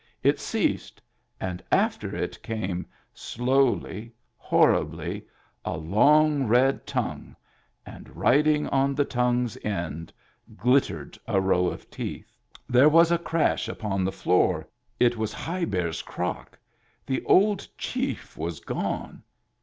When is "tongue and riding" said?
6.87-8.67